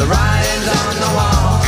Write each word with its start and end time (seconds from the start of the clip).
The 0.00 0.06
on 0.06 0.94
the 0.96 1.10
wall. 1.12 1.60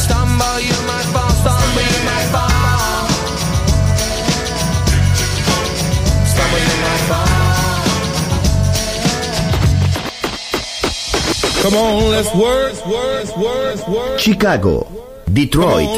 Stumble, 0.00 0.58
you 0.64 0.78
might 0.88 1.08
fall. 1.12 1.28
Stumble, 1.28 1.84
Chicago. 14.16 14.86
Detroit. 15.26 15.88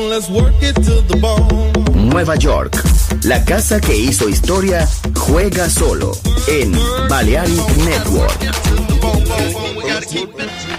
Nueva 1.95 2.35
York. 2.35 2.77
La 3.23 3.45
casa 3.45 3.81
que 3.81 3.97
hizo 3.97 4.29
historia 4.29 4.89
juega 5.15 5.71
solo 5.71 6.11
en 6.49 6.73
Balearic 7.09 7.77
Network. 7.77 8.72
We 9.03 9.83
gotta 9.83 10.07
keep 10.07 10.31
it. 10.39 10.72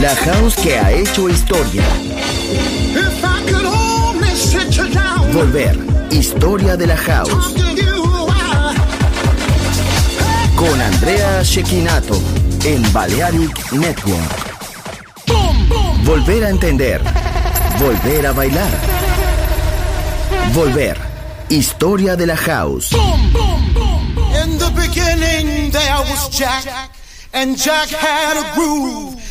La 0.00 0.14
house 0.16 0.56
que 0.56 0.78
ha 0.78 0.92
hecho 0.92 1.28
historia. 1.28 1.82
Volver. 5.32 5.78
Historia 6.10 6.76
de 6.76 6.86
la 6.86 6.96
house. 6.96 7.54
Con 10.56 10.80
Andrea 10.80 11.42
Shekinato 11.42 12.20
en 12.64 12.92
Balearic 12.92 13.72
Network. 13.72 14.50
Volver 16.04 16.44
a 16.44 16.50
entender. 16.50 17.00
Volver 17.78 18.26
a 18.26 18.32
bailar. 18.32 18.70
Volver. 20.52 20.96
Historia 21.48 22.16
de 22.16 22.26
la 22.26 22.36
house. 22.36 22.92
In 22.92 24.58
the 24.58 24.70
beginning 24.74 25.70
there 25.70 25.98
was 26.08 26.30
Jack, 26.30 26.90
and 27.32 27.56
Jack 27.56 27.88
had 27.88 28.36
a 28.36 28.54
groove, 28.54 29.16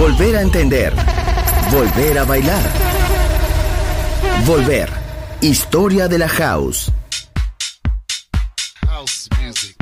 Volver 0.00 0.34
a 0.34 0.40
entender. 0.40 0.94
Volver 1.70 2.18
a 2.18 2.24
bailar. 2.24 2.62
Volver. 4.46 4.88
Historia 5.42 6.08
de 6.08 6.16
la 6.16 6.26
house. 6.26 6.90
House 8.88 9.28
music. 9.38 9.76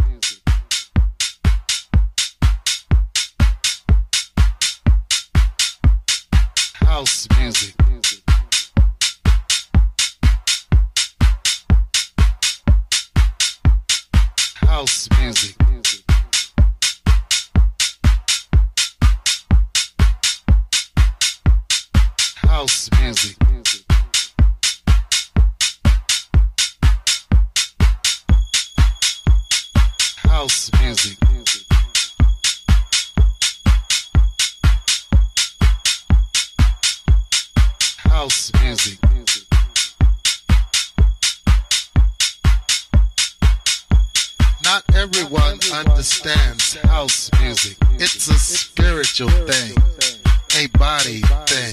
House 6.80 7.28
music. 7.38 7.78
House 22.58 22.90
music. 23.00 23.36
House 30.24 30.70
music. 30.80 31.18
House 37.98 38.50
music. 38.60 38.98
Not 44.64 44.82
everyone 44.96 45.60
understands 45.72 46.74
house 46.82 47.30
music. 47.40 47.76
It's 48.00 48.26
a 48.26 48.34
spiritual 48.34 49.28
thing, 49.46 49.76
a 50.56 50.66
body 50.76 51.20
thing, 51.46 51.72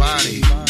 Body 0.00 0.69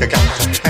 like. 0.00 0.69